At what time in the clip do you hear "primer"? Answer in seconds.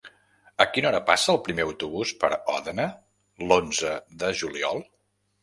1.47-1.65